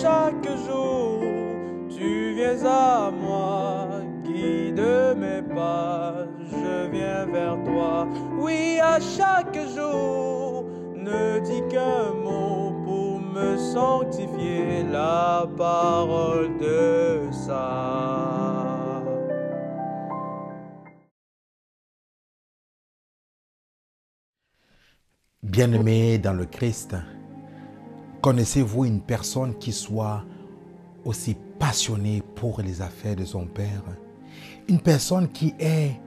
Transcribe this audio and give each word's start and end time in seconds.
chaque 0.00 0.48
jour, 0.66 1.20
tu 1.90 2.34
viens 2.34 2.64
à 2.64 3.10
moi, 3.10 3.88
guide 4.24 4.80
mes 5.16 5.42
pas, 5.54 6.26
je 6.50 6.90
viens 6.90 7.26
vers 7.26 7.58
toi. 7.64 8.08
Oui, 8.38 8.78
à 8.82 8.98
chaque 8.98 9.58
jour, 9.76 10.64
ne 10.94 11.38
dis 11.40 11.62
qu'un 11.68 12.12
mot 12.14 12.72
pour 12.84 13.20
me 13.20 13.56
sanctifier 13.58 14.84
la 14.90 15.46
parole 15.56 16.56
de 16.58 17.30
ça. 17.30 19.02
Bien-aimés 25.42 26.18
dans 26.18 26.34
le 26.34 26.46
Christ, 26.46 26.94
connaissez-vous 28.20 28.84
une 28.84 29.00
personne 29.00 29.56
qui 29.58 29.72
soit 29.72 30.24
aussi 31.04 31.36
passionnée 31.58 32.22
pour 32.34 32.60
les 32.60 32.82
affaires 32.82 33.16
de 33.16 33.24
son 33.24 33.46
Père? 33.46 33.82
Une 34.68 34.80
personne 34.80 35.28
qui 35.28 35.54
ait 35.58 36.00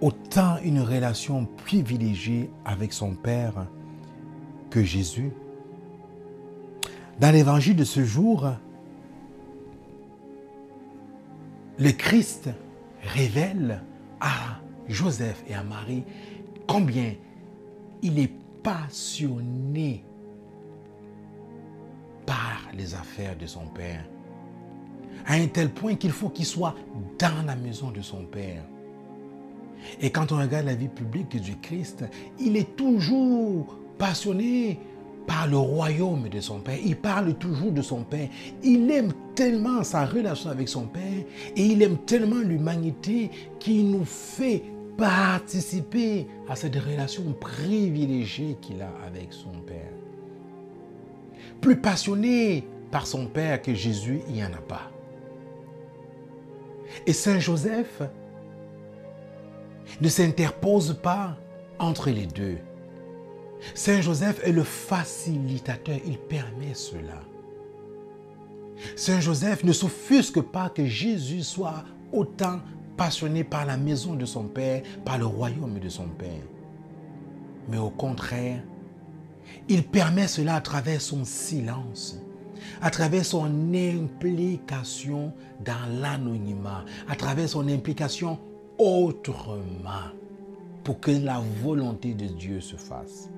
autant 0.00 0.58
une 0.62 0.80
relation 0.80 1.46
privilégiée 1.64 2.50
avec 2.64 2.92
son 2.92 3.14
Père 3.14 3.66
que 4.70 4.82
Jésus? 4.82 5.32
Dans 7.18 7.30
l'évangile 7.30 7.76
de 7.76 7.84
ce 7.84 8.04
jour, 8.04 8.46
le 11.78 11.90
Christ 11.92 12.50
révèle 13.02 13.82
à 14.20 14.60
Joseph 14.88 15.42
et 15.48 15.54
à 15.54 15.62
Marie 15.62 16.04
combien 16.66 17.14
il 18.02 18.18
est 18.18 18.32
passionné 18.62 20.04
les 22.76 22.94
affaires 22.94 23.36
de 23.36 23.46
son 23.46 23.66
Père. 23.66 24.04
À 25.26 25.34
un 25.34 25.46
tel 25.46 25.70
point 25.70 25.94
qu'il 25.94 26.12
faut 26.12 26.28
qu'il 26.28 26.44
soit 26.44 26.74
dans 27.18 27.46
la 27.46 27.56
maison 27.56 27.90
de 27.90 28.02
son 28.02 28.24
Père. 28.24 28.62
Et 30.00 30.10
quand 30.10 30.32
on 30.32 30.38
regarde 30.38 30.66
la 30.66 30.74
vie 30.74 30.88
publique 30.88 31.40
du 31.40 31.56
Christ, 31.56 32.04
il 32.38 32.56
est 32.56 32.76
toujours 32.76 33.78
passionné 33.98 34.78
par 35.26 35.48
le 35.48 35.56
royaume 35.56 36.28
de 36.28 36.40
son 36.40 36.60
Père. 36.60 36.78
Il 36.84 36.96
parle 36.96 37.34
toujours 37.34 37.72
de 37.72 37.82
son 37.82 38.04
Père. 38.04 38.28
Il 38.62 38.90
aime 38.90 39.12
tellement 39.34 39.82
sa 39.82 40.06
relation 40.06 40.50
avec 40.50 40.68
son 40.68 40.86
Père 40.86 41.24
et 41.56 41.62
il 41.62 41.82
aime 41.82 41.98
tellement 41.98 42.40
l'humanité 42.40 43.30
qu'il 43.58 43.90
nous 43.90 44.04
fait 44.04 44.62
participer 44.96 46.26
à 46.48 46.56
cette 46.56 46.76
relation 46.76 47.34
privilégiée 47.38 48.56
qu'il 48.60 48.80
a 48.80 48.90
avec 49.06 49.32
son 49.32 49.60
Père. 49.66 50.05
Plus 51.60 51.76
passionné 51.76 52.66
par 52.90 53.06
son 53.06 53.26
Père 53.26 53.62
que 53.62 53.74
Jésus, 53.74 54.20
il 54.28 54.34
n'y 54.34 54.44
en 54.44 54.52
a 54.52 54.60
pas. 54.60 54.90
Et 57.06 57.12
Saint 57.12 57.38
Joseph 57.38 58.02
ne 60.00 60.08
s'interpose 60.08 60.98
pas 61.02 61.36
entre 61.78 62.10
les 62.10 62.26
deux. 62.26 62.58
Saint 63.74 64.00
Joseph 64.00 64.40
est 64.44 64.52
le 64.52 64.62
facilitateur, 64.62 65.98
il 66.06 66.18
permet 66.18 66.74
cela. 66.74 67.22
Saint 68.94 69.20
Joseph 69.20 69.64
ne 69.64 69.72
s'offusque 69.72 70.40
pas 70.40 70.68
que 70.68 70.84
Jésus 70.84 71.42
soit 71.42 71.84
autant 72.12 72.60
passionné 72.96 73.44
par 73.44 73.66
la 73.66 73.76
maison 73.76 74.14
de 74.14 74.24
son 74.24 74.44
Père, 74.44 74.82
par 75.04 75.18
le 75.18 75.26
royaume 75.26 75.78
de 75.78 75.88
son 75.88 76.08
Père. 76.08 76.44
Mais 77.68 77.78
au 77.78 77.90
contraire, 77.90 78.62
il 79.68 79.84
permet 79.84 80.28
cela 80.28 80.56
à 80.56 80.60
travers 80.60 81.00
son 81.00 81.24
silence, 81.24 82.20
à 82.80 82.90
travers 82.90 83.24
son 83.24 83.44
implication 83.74 85.32
dans 85.64 86.00
l'anonymat, 86.00 86.84
à 87.08 87.16
travers 87.16 87.48
son 87.48 87.68
implication 87.68 88.38
autrement, 88.78 90.10
pour 90.84 91.00
que 91.00 91.10
la 91.10 91.42
volonté 91.62 92.14
de 92.14 92.26
Dieu 92.26 92.60
se 92.60 92.76
fasse. 92.76 93.30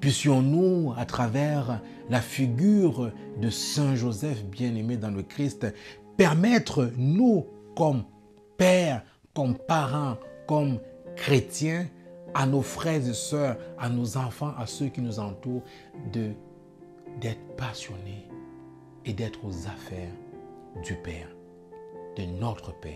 Puissions-nous, 0.00 0.94
à 0.96 1.04
travers 1.04 1.80
la 2.08 2.20
figure 2.20 3.12
de 3.40 3.50
Saint 3.50 3.94
Joseph 3.94 4.44
bien-aimé 4.46 4.96
dans 4.96 5.10
le 5.10 5.22
Christ, 5.22 5.66
permettre, 6.16 6.90
nous, 6.96 7.46
comme 7.76 8.04
pères, 8.56 9.02
comme 9.34 9.56
parents, 9.56 10.16
comme 10.46 10.78
chrétiens, 11.16 11.86
à 12.34 12.46
nos 12.46 12.62
frères 12.62 13.06
et 13.06 13.14
sœurs, 13.14 13.56
à 13.78 13.88
nos 13.88 14.16
enfants, 14.16 14.52
à 14.56 14.66
ceux 14.66 14.88
qui 14.88 15.00
nous 15.00 15.18
entourent, 15.18 15.62
de 16.12 16.32
d'être 17.20 17.56
passionnés 17.56 18.28
et 19.04 19.12
d'être 19.12 19.44
aux 19.44 19.66
affaires 19.66 20.14
du 20.84 20.94
Père, 20.94 21.28
de 22.16 22.22
notre 22.24 22.72
Père. 22.80 22.94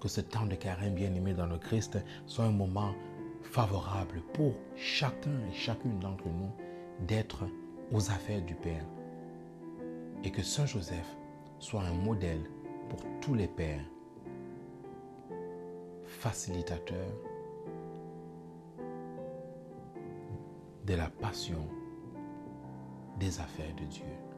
Que 0.00 0.08
ce 0.08 0.20
temps 0.20 0.46
de 0.46 0.56
carême 0.56 0.94
bien-aimé 0.94 1.34
dans 1.34 1.46
le 1.46 1.58
Christ 1.58 1.98
soit 2.26 2.46
un 2.46 2.50
moment 2.50 2.92
favorable 3.42 4.22
pour 4.32 4.54
chacun 4.76 5.30
et 5.48 5.54
chacune 5.54 5.98
d'entre 6.00 6.26
nous 6.26 6.50
d'être 7.06 7.44
aux 7.92 8.10
affaires 8.10 8.42
du 8.42 8.54
Père. 8.54 8.84
Et 10.24 10.30
que 10.30 10.42
Saint 10.42 10.66
Joseph 10.66 11.16
soit 11.58 11.82
un 11.82 11.92
modèle 11.92 12.42
pour 12.88 13.00
tous 13.20 13.34
les 13.34 13.48
pères, 13.48 13.84
facilitateur 16.06 17.06
de 20.90 20.96
la 20.96 21.08
passion 21.08 21.68
des 23.20 23.38
affaires 23.38 23.74
de 23.76 23.84
Dieu. 23.84 24.29